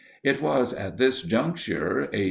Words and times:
It 0.23 0.41
was 0.41 0.73
at 0.73 0.97
this 0.97 1.21
juncture 1.21 2.09
(A. 2.11 2.19